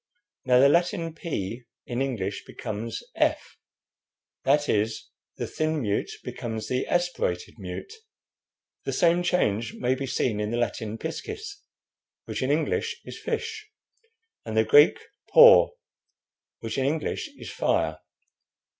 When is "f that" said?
3.13-4.67